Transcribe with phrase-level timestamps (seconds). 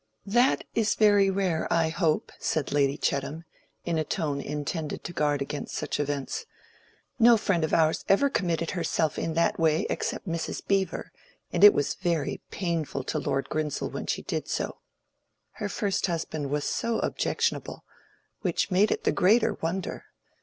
[0.25, 3.43] "That is very rare, I hope," said Lady Chettam,
[3.85, 6.47] in a tone intended to guard against such events.
[7.19, 10.65] "No friend of ours ever committed herself in that way except Mrs.
[10.67, 11.11] Beevor,
[11.53, 14.79] and it was very painful to Lord Grinsell when she did so.
[15.51, 17.85] Her first husband was objectionable,
[18.41, 20.05] which made it the greater wonder.